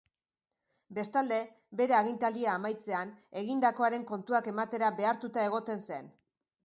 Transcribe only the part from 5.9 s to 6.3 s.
zen.